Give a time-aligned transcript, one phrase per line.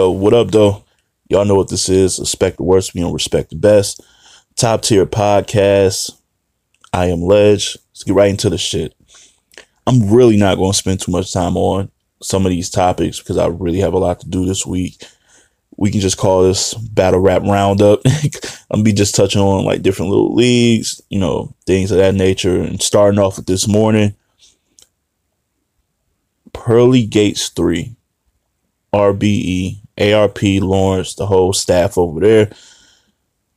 [0.00, 0.82] Yo, what up, though?
[1.28, 2.18] Y'all know what this is.
[2.18, 4.00] Respect the worst, we don't respect the best.
[4.56, 6.12] Top tier podcast.
[6.90, 7.76] I am Ledge.
[7.90, 8.94] Let's get right into the shit.
[9.86, 11.90] I'm really not going to spend too much time on
[12.22, 15.04] some of these topics because I really have a lot to do this week.
[15.76, 18.00] We can just call this battle rap roundup.
[18.70, 22.62] I'm be just touching on like different little leagues, you know, things of that nature.
[22.62, 24.14] And starting off with this morning,
[26.54, 27.94] Pearly Gates 3,
[28.92, 32.50] RBE, ARP, Lawrence, the whole staff over there.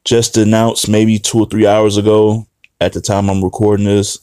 [0.06, 2.46] Just announced maybe two or three hours ago
[2.82, 4.20] at the time I'm recording this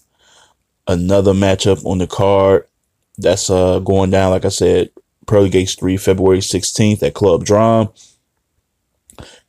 [0.86, 2.66] another matchup on the card.
[3.16, 4.90] That's uh going down like I said
[5.26, 7.90] Pearly Gates 3 February 16th at Club Drum.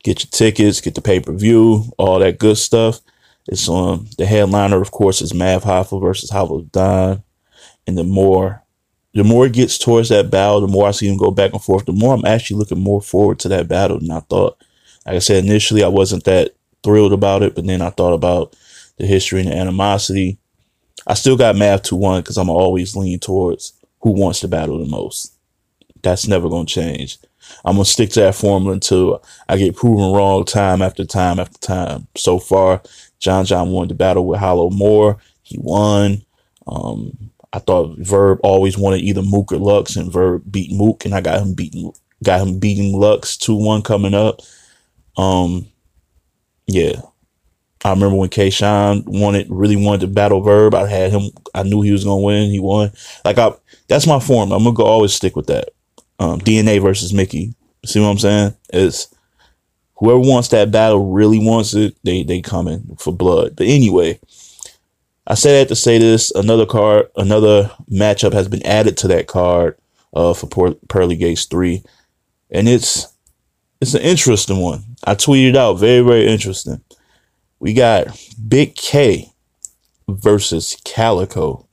[0.02, 3.00] Get your tickets get the pay-per-view all that good stuff.
[3.48, 7.22] It's on the headliner of course is Mav Hoffa versus Hollow Da Don.
[7.86, 8.61] And the more
[9.14, 11.62] the more it gets towards that battle, the more I see him go back and
[11.62, 14.62] forth, the more I'm actually looking more forward to that battle than I thought.
[15.06, 18.56] Like I said, initially I wasn't that thrilled about it, but then I thought about
[18.96, 20.38] the history and the animosity.
[21.06, 24.78] I still got Mav 2 1 because I'm always leaning towards who wants to battle
[24.78, 25.36] the most.
[26.02, 27.18] That's never going to change.
[27.64, 31.38] I'm going to stick to that formula until I get proven wrong time after time
[31.38, 32.06] after time.
[32.16, 32.82] So far,
[33.18, 35.18] John John won the battle with Hollow More.
[35.42, 36.22] He won.
[36.66, 41.14] Um, I thought Verb always wanted either Mook or Lux, and Verb beat Mook, and
[41.14, 44.40] I got him beating got him beating Lux two one coming up.
[45.16, 45.66] Um,
[46.66, 47.00] yeah,
[47.84, 50.74] I remember when K Shine wanted really wanted to battle Verb.
[50.74, 51.30] I had him.
[51.54, 52.50] I knew he was gonna win.
[52.50, 52.92] He won.
[53.24, 53.52] Like I,
[53.88, 54.52] that's my form.
[54.52, 55.70] I'm gonna go always stick with that.
[56.18, 57.54] Um, DNA versus Mickey.
[57.84, 58.54] See what I'm saying?
[58.72, 59.12] It's
[59.96, 61.96] whoever wants that battle really wants it.
[62.04, 63.56] They they coming for blood.
[63.56, 64.20] But anyway,
[65.32, 69.28] I say that to say this: another card, another matchup has been added to that
[69.28, 69.78] card
[70.12, 71.82] uh, for Pearly Gates three,
[72.50, 73.08] and it's
[73.80, 74.84] it's an interesting one.
[75.04, 76.84] I tweeted out very very interesting.
[77.60, 78.08] We got
[78.46, 79.32] Big K
[80.06, 81.66] versus Calico.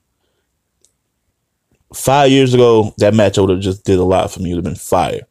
[1.94, 4.52] Five years ago, that match would have just did a lot for me.
[4.52, 5.28] It would have been fire.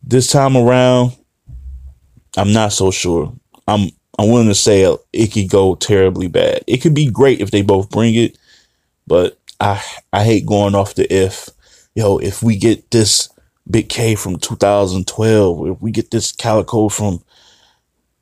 [0.00, 1.16] This time around,
[2.36, 3.34] I'm not so sure.
[3.66, 6.64] I'm I'm willing to say uh, it could go terribly bad.
[6.66, 8.36] It could be great if they both bring it,
[9.06, 11.48] but I I hate going off the if.
[11.94, 13.28] Yo, if we get this
[13.70, 17.22] Big K from 2012, if we get this Calico from,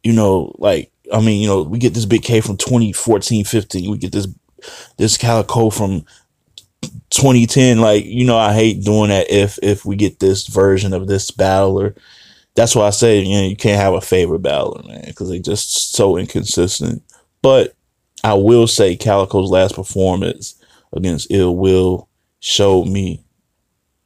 [0.03, 3.91] you know, like I mean, you know, we get this Big K from 2014, 15,
[3.91, 4.29] we get this
[4.97, 6.05] this Calico from
[7.11, 7.81] 2010.
[7.81, 11.31] Like, you know, I hate doing that if if we get this version of this
[11.31, 11.95] battler
[12.61, 15.39] that's why I say you know you can't have a favorite battler, man, because they
[15.39, 17.03] just so inconsistent.
[17.41, 17.75] But
[18.23, 20.63] I will say Calico's last performance
[20.93, 22.07] against Ill Will
[22.41, 23.25] showed me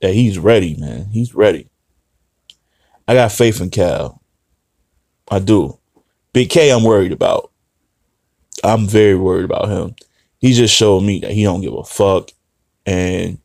[0.01, 1.07] that he's ready, man.
[1.07, 1.69] He's ready.
[3.09, 4.23] I got faith in Cal.
[5.29, 5.77] I do.
[6.33, 7.51] Big K, I'm worried about.
[8.63, 9.97] I'm very worried about him.
[10.39, 12.31] He just showed me that he don't give a fuck,
[12.87, 13.39] and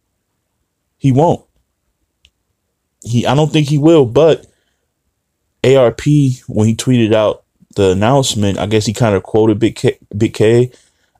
[1.00, 1.44] he won't.
[3.02, 4.46] He, I don't think he will, but
[5.64, 6.02] ARP
[6.47, 7.44] when he tweeted out
[7.75, 10.72] the announcement, I guess he kind of quoted Big K, Big K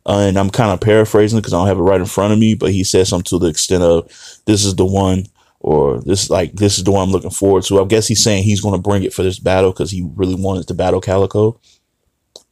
[0.10, 2.40] uh, and I'm kind of paraphrasing because I don't have it right in front of
[2.40, 4.12] me, but he said something to the extent of,
[4.46, 5.28] "This is the one,"
[5.60, 8.44] or "This like this is the one I'm looking forward to." I guess he's saying
[8.44, 11.60] he's going to bring it for this battle because he really wanted to battle Calico.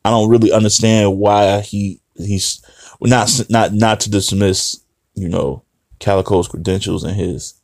[0.06, 2.64] I don't really understand why he he's
[3.02, 4.80] not not not to dismiss
[5.16, 5.64] you know
[5.98, 7.56] Calico's credentials and his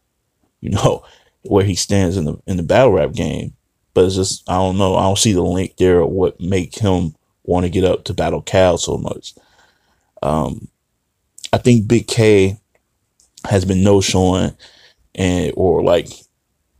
[0.59, 1.05] you know
[1.43, 3.53] where he stands in the in the battle rap game
[3.93, 4.95] but it's just I don't know.
[4.95, 8.13] I don't see the link there or what make him want to get up to
[8.13, 9.33] battle Cal so much.
[10.21, 10.67] Um,
[11.51, 12.57] I think Big K
[13.47, 14.55] has been no showing
[15.15, 16.07] and or like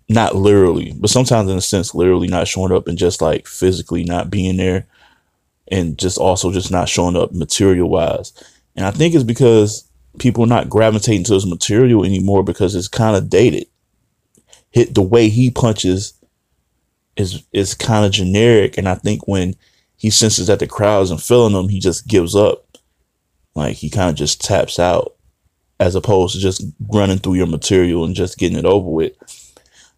[0.10, 4.04] not literally, but sometimes in a sense literally not showing up and just like physically
[4.04, 4.88] not being there
[5.70, 8.34] and just also just not showing up material wise.
[8.76, 9.88] And I think it's because
[10.20, 13.68] people are not gravitating to his material anymore because it's kind of dated.
[14.72, 16.14] Hit the way he punches
[17.16, 19.56] is is kind of generic, and I think when
[19.96, 22.78] he senses that the crowd isn't feeling him, he just gives up.
[23.56, 25.16] Like he kind of just taps out,
[25.80, 29.14] as opposed to just running through your material and just getting it over with.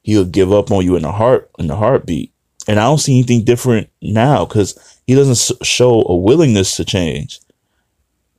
[0.02, 2.34] He'll give up on you in the heart in the heartbeat,
[2.68, 7.40] and I don't see anything different now because he doesn't show a willingness to change.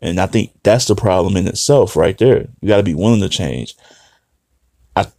[0.02, 2.48] And I think that's the problem in itself, right there.
[2.60, 3.74] You got to be willing to change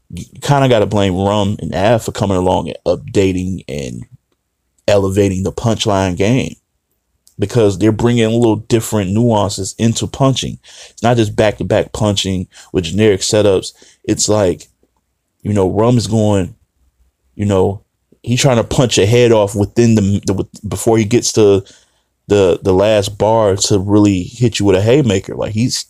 [0.09, 4.05] you kind of got to blame Rum and Av for coming along and updating and
[4.87, 6.55] elevating the punchline game
[7.39, 10.57] because they're bringing a little different nuances into punching.
[10.89, 13.73] It's not just back to back punching with generic setups.
[14.03, 14.67] It's like,
[15.41, 16.55] You know, Rum is going,
[17.35, 17.83] you know,
[18.23, 21.63] he's trying to punch a head off within the, the before he gets to
[22.27, 25.35] the the last bar to really hit you with a haymaker.
[25.35, 25.85] Like he's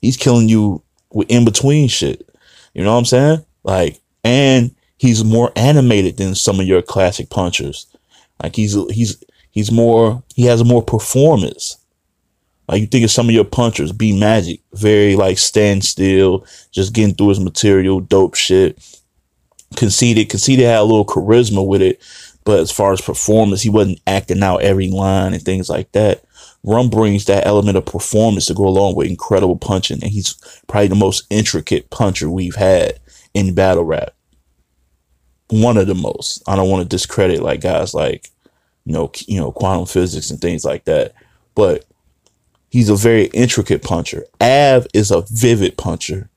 [0.00, 0.82] he's killing you
[1.12, 2.28] with in between shit.
[2.74, 3.44] You know what I'm saying?
[3.62, 7.86] Like, and he's more animated than some of your classic punchers.
[8.42, 11.78] Like he's he's he's more he has more performance.
[12.68, 16.92] Like you think of some of your punchers, B Magic, very like stand still, just
[16.92, 18.78] getting through his material, dope shit.
[19.76, 22.02] Conceited, Conceited had a little charisma with it,
[22.44, 26.24] but as far as performance, he wasn't acting out every line and things like that.
[26.62, 30.34] Rum brings that element of performance to go along with incredible punching, and he's
[30.66, 32.98] probably the most intricate puncher we've had
[33.34, 34.14] in battle rap.
[35.48, 36.42] One of the most.
[36.48, 38.28] I don't want to discredit like guys like,
[38.84, 41.14] you know, you know, quantum physics and things like that,
[41.54, 41.84] but
[42.70, 44.24] he's a very intricate puncher.
[44.40, 46.30] Av is a vivid puncher.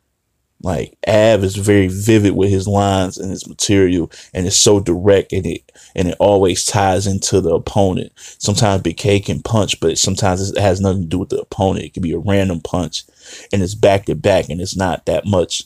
[0.62, 5.34] Like Av is very vivid with his lines and his material, and it's so direct,
[5.34, 8.14] and it and it always ties into the opponent.
[8.16, 11.86] Sometimes Big K can punch, but sometimes it has nothing to do with the opponent.
[11.86, 13.04] It could be a random punch,
[13.52, 15.64] and it's back to back, and it's not that much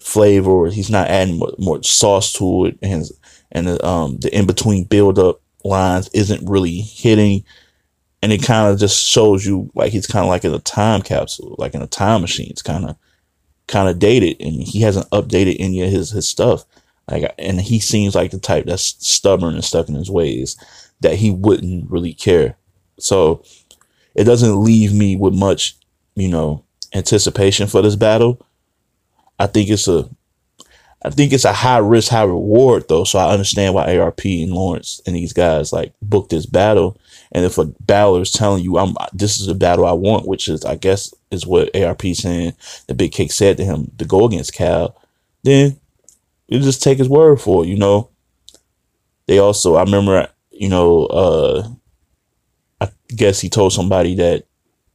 [0.00, 0.68] flavor.
[0.68, 3.04] He's not adding more, more sauce to it, and
[3.52, 7.44] and the, um the in between build up lines isn't really hitting
[8.22, 11.02] and it kind of just shows you like he's kind of like in a time
[11.02, 12.48] capsule, like in a time machine.
[12.50, 12.96] It's kind of
[13.66, 16.64] kind of dated, and he hasn't updated any of his his stuff.
[17.10, 20.56] Like, and he seems like the type that's stubborn and stuck in his ways
[21.00, 22.56] that he wouldn't really care.
[22.98, 23.42] So
[24.14, 25.76] it doesn't leave me with much,
[26.14, 26.64] you know,
[26.94, 28.46] anticipation for this battle.
[29.40, 30.08] I think it's a
[31.02, 33.04] I think it's a high risk, high reward though.
[33.04, 37.00] So I understand why ARP and Lawrence and these guys like booked this battle.
[37.32, 40.48] And if a battler is telling you, "I'm this is a battle I want," which
[40.48, 42.52] is I guess is what ARP saying
[42.86, 44.94] the Big K said to him to go against Cal,
[45.42, 45.80] then
[46.48, 47.68] you just take his word for it.
[47.68, 48.10] You know.
[49.26, 51.68] They also, I remember, you know, uh,
[52.80, 54.42] I guess he told somebody that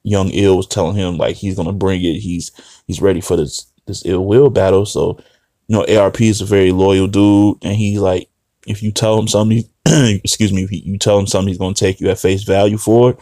[0.03, 2.19] Young Ill was telling him like he's gonna bring it.
[2.19, 2.51] He's
[2.85, 4.85] he's ready for this this ill will battle.
[4.85, 5.19] So
[5.67, 8.29] you know, ARP is a very loyal dude, and he's like,
[8.67, 11.99] if you tell him something, excuse me, if you tell him something, he's gonna take
[11.99, 13.19] you at face value for it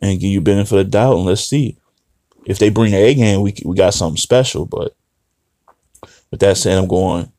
[0.00, 1.78] and give you benefit of doubt, and let's see
[2.46, 4.66] if they bring the A game, we we got something special.
[4.66, 4.94] But
[6.30, 7.30] with that said, I'm going.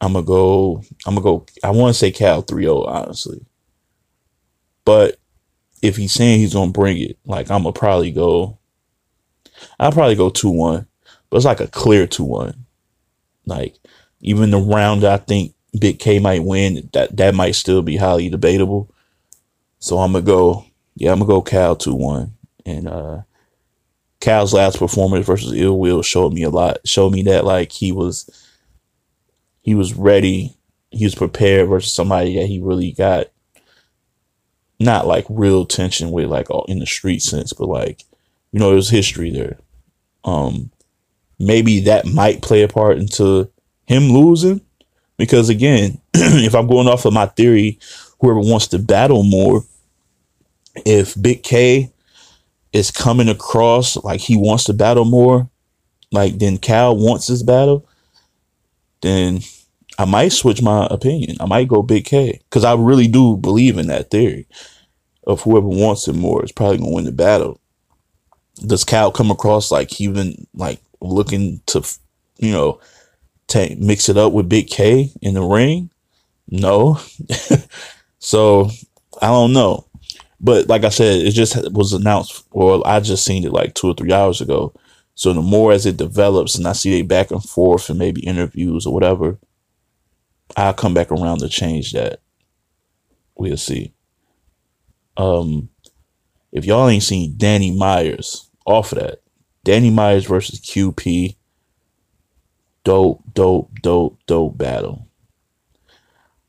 [0.00, 0.82] I'm gonna go.
[1.06, 1.46] I'm gonna go.
[1.62, 3.44] I want to say Cal 3-0, honestly,
[4.84, 5.16] but
[5.82, 8.58] if he's saying he's gonna bring it, like I'm gonna probably go.
[9.78, 10.86] I'll probably go two one,
[11.30, 12.66] but it's like a clear two one.
[13.46, 13.76] Like
[14.20, 18.28] even the round I think Big K might win, that that might still be highly
[18.28, 18.90] debatable.
[19.78, 22.34] So I'm gonna go, yeah, I'm gonna go Cal two one.
[22.64, 23.22] And uh
[24.20, 26.78] Cal's last performance versus Ill Will showed me a lot.
[26.86, 28.28] Showed me that like he was
[29.60, 30.56] he was ready,
[30.90, 33.26] he was prepared versus somebody that he really got
[34.80, 38.04] not like real tension with like all in the street sense, but like,
[38.52, 39.58] you know, there's history there.
[40.24, 40.70] Um
[41.44, 43.50] maybe that might play a part into
[43.86, 44.60] him losing.
[45.16, 47.78] Because again, if I'm going off of my theory,
[48.20, 49.62] whoever wants to battle more,
[50.84, 51.92] if Big K
[52.72, 55.48] is coming across like he wants to battle more,
[56.10, 57.86] like then Cal wants his battle,
[59.02, 59.40] then
[59.98, 61.36] I might switch my opinion.
[61.38, 64.46] I might go Big K because I really do believe in that theory
[65.26, 67.60] of whoever wants it more is probably gonna win the battle.
[68.66, 70.80] Does Cal come across like he been like
[71.12, 71.82] looking to,
[72.38, 72.80] you know,
[73.46, 75.90] take mix it up with Big K in the ring?
[76.48, 76.98] No.
[78.18, 78.70] so
[79.20, 79.86] I don't know.
[80.40, 83.88] But like I said, it just was announced, or I just seen it like two
[83.88, 84.74] or three hours ago.
[85.14, 88.26] So the more as it develops and I see they back and forth and maybe
[88.26, 89.38] interviews or whatever,
[90.56, 92.20] I'll come back around to change that.
[93.36, 93.94] We'll see.
[95.16, 95.68] Um,
[96.52, 99.20] if y'all ain't seen Danny Myers off of that,
[99.64, 101.36] Danny Myers versus QP.
[102.84, 105.08] Dope, dope, dope, dope battle.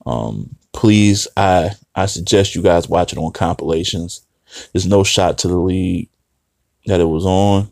[0.05, 4.22] Um, please, I I suggest you guys watch it on compilations.
[4.74, 6.10] There's no shot to the league
[6.86, 7.72] that it was on,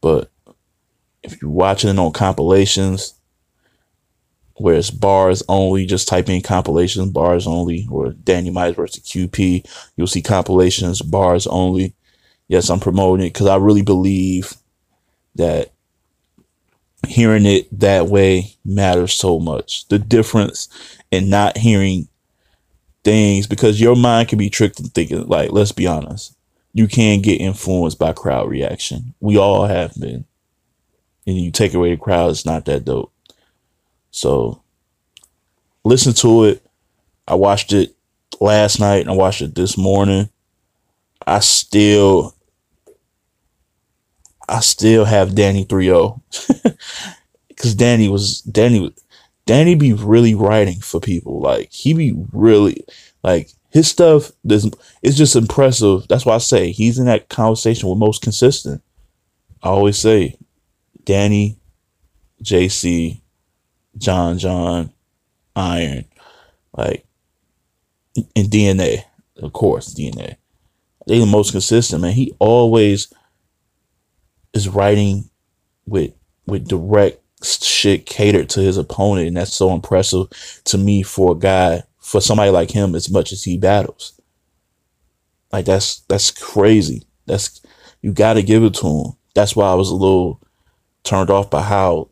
[0.00, 0.30] but
[1.22, 3.14] if you're watching it on compilations,
[4.54, 9.66] where it's bars only, just type in compilations, bars only, or Danny Myers versus QP.
[9.96, 11.94] You'll see compilations, bars only
[12.50, 14.54] yes, I'm promoting it because I really believe
[15.36, 15.70] that
[17.06, 19.86] hearing it that way matters so much.
[19.86, 20.68] The difference
[21.12, 22.08] in not hearing
[23.04, 26.34] things because your mind can be tricked into thinking, like, let's be honest,
[26.74, 29.14] you can get influenced by crowd reaction.
[29.20, 30.24] We all have been.
[31.28, 33.12] And you take away the crowd, it's not that dope.
[34.10, 34.60] So
[35.84, 36.66] listen to it.
[37.28, 37.94] I watched it
[38.40, 40.30] last night and I watched it this morning.
[41.24, 42.34] I still
[44.60, 46.20] I still have Danny 3-0.
[47.56, 48.94] Cause Danny was Danny
[49.46, 51.40] Danny be really writing for people.
[51.40, 52.84] Like he be really
[53.24, 56.06] like his stuff is it's just impressive.
[56.08, 58.82] That's why I say he's in that conversation with most consistent.
[59.62, 60.36] I always say
[61.04, 61.56] Danny,
[62.44, 63.22] JC,
[63.96, 64.92] John John,
[65.56, 66.04] Iron,
[66.76, 67.06] like
[68.14, 69.04] and DNA,
[69.38, 70.36] of course, DNA.
[71.06, 72.12] They the most consistent, man.
[72.12, 73.10] He always
[74.52, 75.30] is writing
[75.86, 76.12] with
[76.46, 80.26] with direct shit catered to his opponent, and that's so impressive
[80.64, 84.20] to me for a guy, for somebody like him, as much as he battles.
[85.52, 87.04] Like that's that's crazy.
[87.26, 87.60] That's
[88.02, 89.12] you got to give it to him.
[89.34, 90.40] That's why I was a little
[91.02, 92.10] turned off by how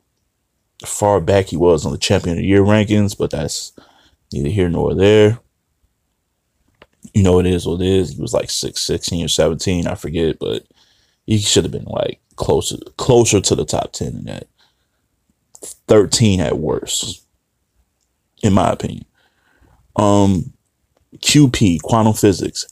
[0.84, 3.72] far back he was on the champion of the year rankings, but that's
[4.32, 5.38] neither here nor there.
[7.14, 8.10] You know, it is what it is.
[8.10, 10.66] He was like six, 16 or 17, I forget, but
[11.26, 14.46] he should have been like closer closer to the top 10 than that.
[15.88, 17.22] 13 at worst,
[18.42, 19.04] in my opinion.
[19.96, 20.52] Um,
[21.16, 22.66] QP, quantum physics.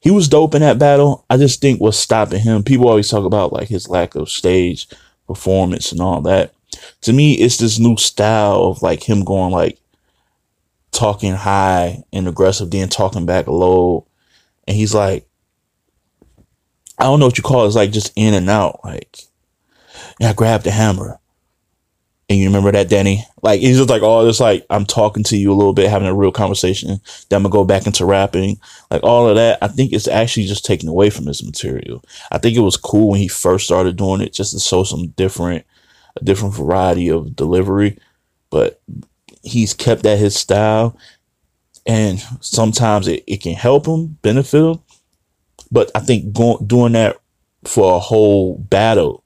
[0.00, 1.24] He was dope in that battle.
[1.30, 4.88] I just think what's stopping him, people always talk about like his lack of stage
[5.28, 6.52] performance and all that.
[7.02, 9.78] To me, it's this new style of like him going like
[10.90, 14.06] talking high and aggressive, then talking back low.
[14.66, 15.28] And he's like,
[17.02, 17.66] I don't know what you call it.
[17.66, 18.80] It's like just in and out.
[18.84, 19.18] Like,
[20.20, 21.18] yeah, I grabbed the hammer.
[22.30, 23.26] And you remember that, Danny?
[23.42, 26.06] Like he's just like, oh, it's like I'm talking to you a little bit, having
[26.06, 27.00] a real conversation.
[27.28, 29.58] Then I'm gonna go back into rapping, like all of that.
[29.60, 32.04] I think it's actually just taken away from his material.
[32.30, 35.08] I think it was cool when he first started doing it, just to show some
[35.08, 35.66] different,
[36.16, 37.98] a different variety of delivery.
[38.48, 38.80] But
[39.42, 40.96] he's kept at his style,
[41.84, 44.78] and sometimes it, it can help him benefit him.
[45.72, 47.16] But I think going doing that
[47.64, 49.24] for a whole battle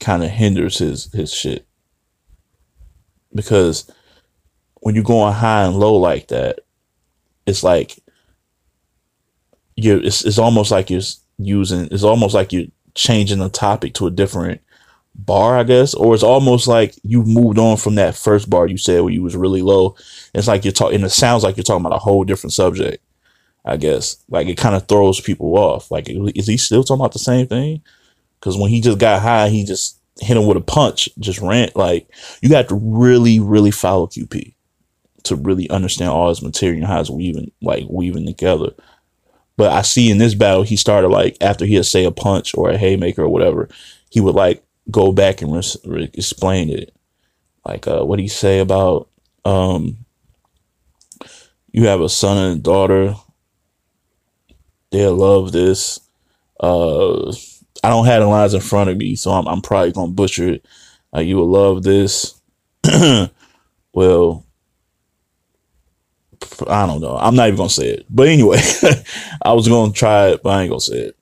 [0.00, 1.66] kind of hinders his his shit
[3.34, 3.90] because
[4.80, 6.60] when you're going high and low like that,
[7.46, 7.98] it's like
[9.76, 11.02] you it's it's almost like you're
[11.38, 14.60] using it's almost like you're changing the topic to a different
[15.14, 18.78] bar, I guess, or it's almost like you moved on from that first bar you
[18.78, 19.96] said where you was really low.
[20.32, 23.02] It's like you're talking, and it sounds like you're talking about a whole different subject.
[23.64, 25.90] I guess like it kind of throws people off.
[25.90, 27.82] Like, is he still talking about the same thing?
[28.40, 31.70] Because when he just got high, he just hit him with a punch, just ran.
[31.74, 32.08] Like
[32.40, 34.54] you got to really, really follow QP
[35.24, 38.72] to really understand all his material and how it's weaving, like weaving together.
[39.56, 42.54] But I see in this battle, he started like after he had say a punch
[42.54, 43.68] or a haymaker or whatever,
[44.08, 46.94] he would like go back and re- re- explain it.
[47.66, 49.08] Like uh, what you say about
[49.44, 49.98] um,
[51.72, 53.14] you have a son and a daughter.
[54.90, 56.00] They'll love this.
[56.60, 57.30] Uh,
[57.84, 60.48] I don't have the lines in front of me, so I'm, I'm probably gonna butcher
[60.48, 60.66] it.
[61.14, 62.40] Uh, you will love this.
[63.92, 64.44] well,
[66.68, 67.16] I don't know.
[67.16, 68.06] I'm not even gonna say it.
[68.10, 68.58] But anyway,
[69.42, 71.16] I was gonna try it, but I ain't gonna say it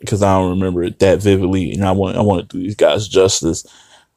[0.00, 2.76] because I don't remember it that vividly, and I want I want to do these
[2.76, 3.66] guys justice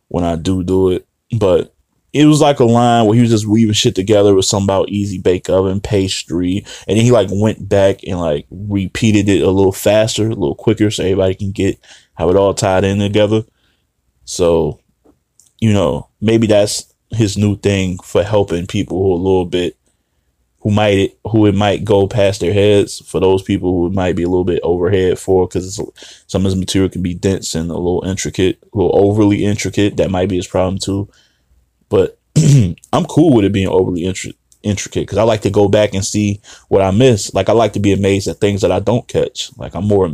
[0.07, 1.07] when I do do it.
[1.37, 1.73] But
[2.13, 4.89] it was like a line where he was just weaving shit together with something about
[4.89, 9.49] easy bake oven pastry, and then he like went back and like repeated it a
[9.49, 11.79] little faster, a little quicker, so everybody can get
[12.15, 13.43] how it all tied in together.
[14.25, 14.79] So,
[15.59, 19.77] you know, maybe that's his new thing for helping people who are a little bit
[20.61, 24.23] who might who it might go past their heads for those people who might be
[24.23, 25.79] a little bit overhead for because
[26.27, 29.97] some of his material can be dense and a little intricate, a little overly intricate.
[29.97, 31.09] That might be his problem too.
[31.91, 32.17] But
[32.93, 34.33] I'm cool with it being overly intri-
[34.63, 37.33] intricate because I like to go back and see what I miss.
[37.33, 39.55] Like I like to be amazed at things that I don't catch.
[39.57, 40.05] Like I'm more,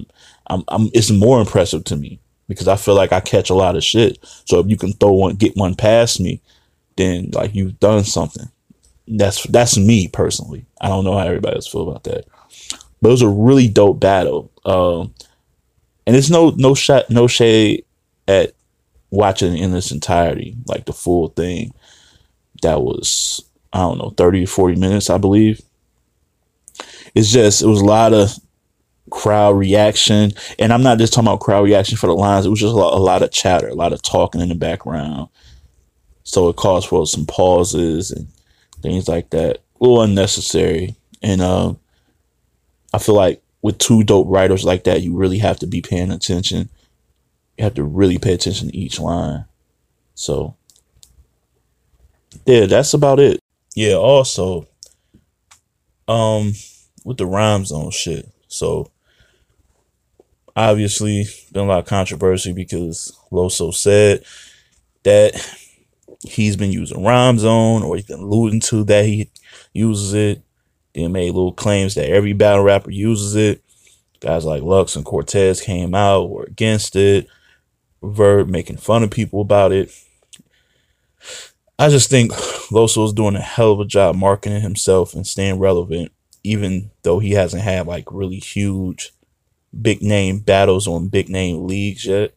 [0.48, 3.75] I'm, I'm, it's more impressive to me because I feel like I catch a lot
[3.77, 4.17] of shit.
[4.46, 6.41] So if you can throw one, get one past me,
[6.96, 8.50] then like you've done something.
[9.07, 10.65] That's that's me personally.
[10.81, 12.25] I don't know how everybody else feel about that,
[13.01, 14.51] but it was a really dope battle.
[14.65, 15.13] Um,
[16.05, 17.86] and it's no no shot no shade
[18.27, 18.53] at
[19.10, 21.74] watching in its entirety, like the full thing.
[22.62, 25.62] That was, I don't know, 30 to 40 minutes, I believe.
[27.14, 28.32] It's just, it was a lot of
[29.10, 30.32] crowd reaction.
[30.60, 32.78] And I'm not just talking about crowd reaction for the lines, it was just a
[32.78, 35.30] lot, a lot of chatter, a lot of talking in the background.
[36.24, 38.28] So it caused for some pauses and
[38.82, 39.58] things like that.
[39.58, 40.96] A little unnecessary.
[41.22, 41.80] And um,
[42.94, 46.12] I feel like with two dope writers like that, you really have to be paying
[46.12, 46.70] attention
[47.58, 49.46] you have to really pay attention to each line.
[50.16, 50.56] So
[52.46, 53.42] yeah, that's about it.
[53.76, 54.68] Yeah, also,
[56.08, 56.54] um,
[57.04, 58.30] with the Rhymezone shit.
[58.48, 58.92] So
[60.56, 64.24] obviously been a lot of controversy because Loso said
[65.04, 65.36] that
[66.22, 69.30] he's been using Rhymezone or he's been alluding to that he
[69.74, 70.42] uses it.
[70.94, 73.62] Then made little claims that every battle rapper uses it.
[74.20, 77.28] Guys like Lux and Cortez came out, were against it.
[78.04, 79.92] Verb making fun of people about it.
[81.80, 82.32] I just think
[82.72, 86.12] Loso is doing a hell of a job marketing himself and staying relevant,
[86.44, 89.12] even though he hasn't had like really huge,
[89.80, 92.34] big name battles on big name leagues yet.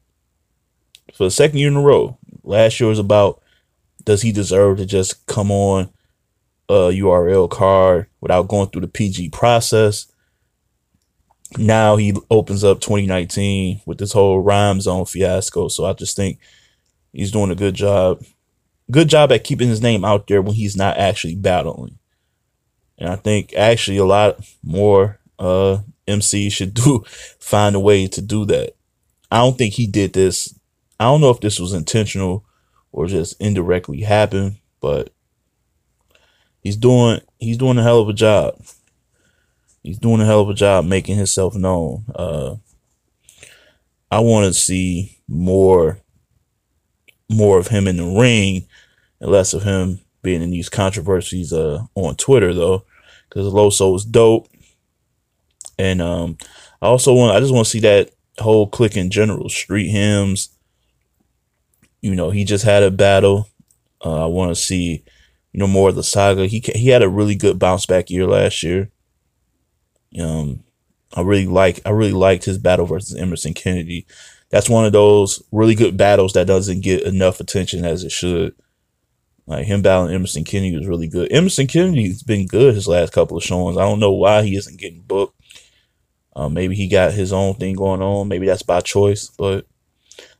[1.14, 3.42] For the second year in a row, last year was about
[4.04, 5.90] does he deserve to just come on
[6.68, 10.09] a URL card without going through the PG process?
[11.58, 15.68] Now he opens up 2019 with this whole Rhymezone fiasco.
[15.68, 16.38] So I just think
[17.12, 18.22] he's doing a good job
[18.90, 21.98] good job at keeping his name out there when he's not actually battling.
[22.98, 27.04] And I think actually a lot more uh MCs should do
[27.38, 28.74] find a way to do that.
[29.30, 30.54] I don't think he did this.
[30.98, 32.44] I don't know if this was intentional
[32.92, 35.12] or just indirectly happened, but
[36.62, 38.60] he's doing he's doing a hell of a job.
[39.82, 42.04] He's doing a hell of a job making himself known.
[42.14, 42.56] Uh
[44.10, 46.00] I want to see more
[47.28, 48.66] more of him in the ring
[49.20, 52.84] and less of him being in these controversies uh, on Twitter though,
[53.28, 54.48] because Loso is dope,
[55.78, 56.36] and um,
[56.82, 60.50] I also want I just want to see that whole clique in general, street hymns.
[62.00, 63.48] You know, he just had a battle.
[64.04, 65.04] Uh, I want to see,
[65.52, 66.46] you know, more of the saga.
[66.46, 68.90] He he had a really good bounce back year last year.
[70.18, 70.64] Um,
[71.14, 74.06] I really like I really liked his battle versus Emerson Kennedy.
[74.50, 78.54] That's one of those really good battles that doesn't get enough attention as it should.
[79.46, 81.30] Like him battling Emerson Kennedy was really good.
[81.32, 83.76] Emerson Kennedy's been good his last couple of showings.
[83.76, 85.40] I don't know why he isn't getting booked.
[86.34, 88.28] Uh, maybe he got his own thing going on.
[88.28, 89.66] Maybe that's by choice, but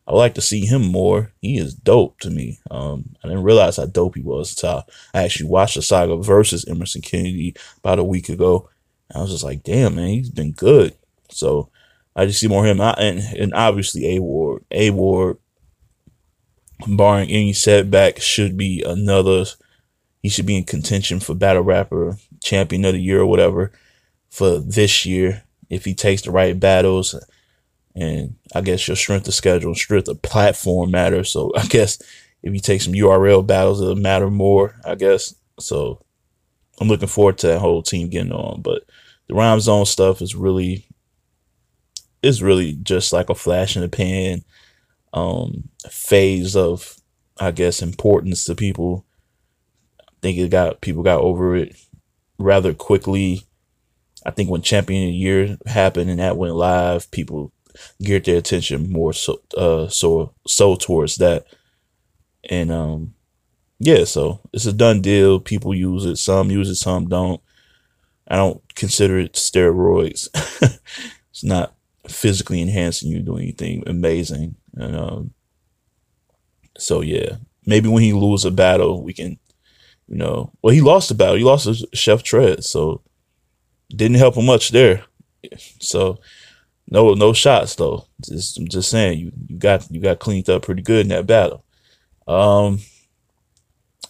[0.06, 1.32] I would like to see him more.
[1.40, 2.58] He is dope to me.
[2.70, 6.64] Um, I didn't realize how dope he was until I actually watched the saga versus
[6.66, 8.69] Emerson Kennedy about a week ago.
[9.14, 10.94] I was just like, damn, man, he's been good.
[11.30, 11.70] So
[12.14, 12.80] I just see more him.
[12.80, 14.64] and, and obviously A Ward.
[14.70, 15.38] A Ward
[16.86, 19.44] barring any setback, should be another.
[20.22, 23.72] He should be in contention for battle rapper champion of the year or whatever
[24.30, 27.14] for this year if he takes the right battles.
[27.94, 31.30] And I guess your strength of schedule, strength of platform matters.
[31.30, 31.98] So I guess
[32.42, 34.76] if you take some URL battles, it'll matter more.
[34.84, 36.02] I guess so.
[36.80, 38.62] I'm looking forward to that whole team getting on.
[38.62, 38.84] But
[39.28, 40.86] the Rhymezone stuff is really,
[42.22, 44.42] is really just like a flash in the pan
[45.12, 46.96] um, phase of,
[47.38, 49.04] I guess, importance to people.
[50.00, 51.76] I think it got people got over it
[52.38, 53.46] rather quickly.
[54.26, 57.52] I think when Champion of the Year happened and that went live, people
[58.02, 61.46] geared their attention more so uh so so towards that.
[62.48, 63.14] And um
[63.80, 65.40] yeah, so it's a done deal.
[65.40, 67.40] People use it, some use it, some don't.
[68.28, 70.28] I don't consider it steroids.
[71.30, 71.74] it's not
[72.06, 74.56] physically enhancing you doing anything amazing.
[74.74, 75.34] And um,
[76.76, 79.38] so yeah, maybe when he lose a battle, we can,
[80.06, 81.36] you know, well he lost a battle.
[81.36, 83.00] He lost to Chef Tread, so
[83.88, 85.04] didn't help him much there.
[85.80, 86.20] So
[86.90, 88.06] no no shots though.
[88.22, 91.26] Just I'm just saying you you got you got cleaned up pretty good in that
[91.26, 91.64] battle.
[92.28, 92.80] Um.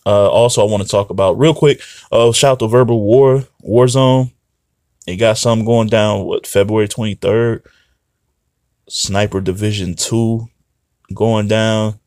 [0.07, 1.81] Uh, also, I want to talk about real quick.
[2.11, 4.33] Uh, shout out to Verbal War Warzone.
[5.07, 6.25] It got something going down.
[6.25, 7.65] What February twenty third.
[8.91, 10.49] Sniper Division 2
[11.15, 12.01] going down.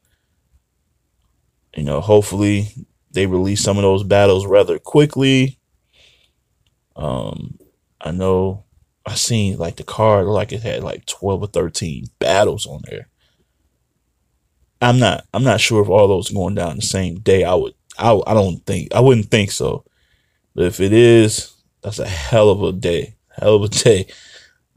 [1.76, 2.68] You know, hopefully
[3.12, 5.58] they release some of those battles rather quickly.
[6.96, 7.58] Um,
[8.02, 8.66] I know
[9.06, 13.08] I seen like the card like it had like 12 or 13 battles on there.
[14.82, 17.46] I'm not I'm not sure if all those going down the same day.
[17.46, 19.86] I would I I don't think I wouldn't think so.
[20.56, 23.16] But if it is, that's a hell of a day.
[23.32, 24.08] Hell of a day.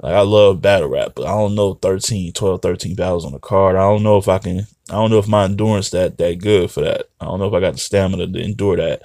[0.03, 3.39] Like I love battle rap, but I don't know 13, 12, 13 battles on the
[3.39, 3.77] card.
[3.77, 6.71] I don't know if I can I don't know if my endurance that that good
[6.71, 7.07] for that.
[7.21, 9.03] I don't know if I got the stamina to endure that.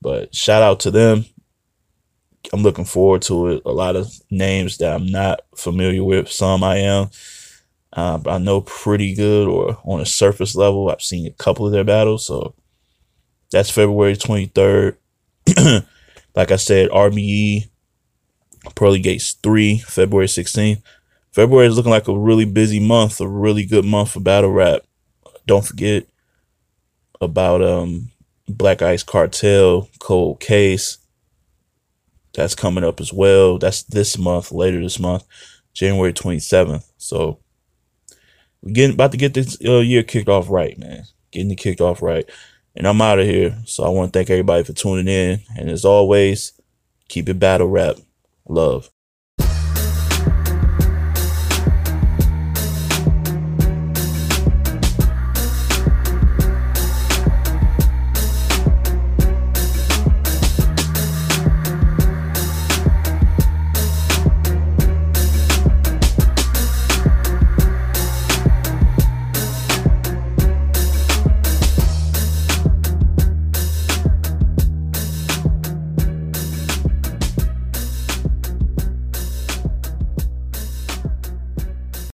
[0.00, 1.24] But shout out to them.
[2.52, 3.62] I'm looking forward to it.
[3.64, 6.30] A lot of names that I'm not familiar with.
[6.30, 7.10] Some I am.
[7.92, 10.88] Uh, I know pretty good or on a surface level.
[10.88, 12.26] I've seen a couple of their battles.
[12.26, 12.54] So
[13.50, 14.96] that's February 23rd.
[16.34, 17.68] like I said, RBE
[18.74, 20.82] Pearly Gates 3, February 16th.
[21.32, 24.82] February is looking like a really busy month, a really good month for battle rap.
[25.46, 26.06] Don't forget
[27.20, 28.10] about um
[28.48, 30.98] Black Ice Cartel, Cold Case.
[32.34, 33.58] That's coming up as well.
[33.58, 35.24] That's this month, later this month,
[35.74, 36.88] January 27th.
[36.96, 37.38] So
[38.62, 41.04] we're getting about to get this uh, year kicked off right, man.
[41.30, 42.28] Getting it kicked off right.
[42.78, 43.58] And I'm out of here.
[43.66, 45.40] So I want to thank everybody for tuning in.
[45.56, 46.52] And as always,
[47.08, 47.96] keep it battle rap.
[48.48, 48.88] Love.